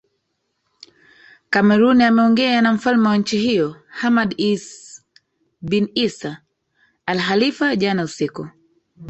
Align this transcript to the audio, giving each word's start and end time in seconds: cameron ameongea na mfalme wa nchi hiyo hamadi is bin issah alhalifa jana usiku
cameron 1.53 2.01
ameongea 2.01 2.61
na 2.61 2.73
mfalme 2.73 3.07
wa 3.07 3.17
nchi 3.17 3.37
hiyo 3.37 3.75
hamadi 3.87 4.35
is 4.53 5.03
bin 5.61 5.89
issah 5.93 6.41
alhalifa 7.05 7.75
jana 7.75 8.03
usiku 8.03 8.47